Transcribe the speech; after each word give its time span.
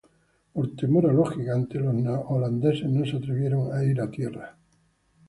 Por 0.53 0.75
temor 0.75 1.05
a 1.07 1.13
los 1.13 1.29
gigantes, 1.35 1.79
los 1.79 1.93
neerlandeses 1.93 2.89
no 2.89 3.05
se 3.05 3.17
atrevieron 3.17 3.71
a 3.71 3.83
ir 3.83 4.01
a 4.01 4.09
tierra. 4.09 4.57